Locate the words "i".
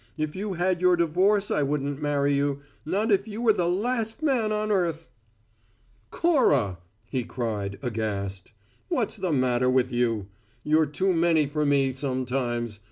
1.51-1.61